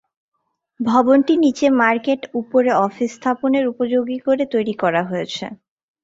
ভবনটি 0.79 1.33
নিচে 1.37 1.67
মার্কেট 1.81 2.21
উপরে 2.33 2.71
অফিস 2.85 3.09
স্থাপনের 3.15 3.65
উপযোগী 3.67 4.17
করে 4.19 4.43
তৈরি 4.53 4.73
করা 4.73 5.01
হয়েছে। 5.03 5.45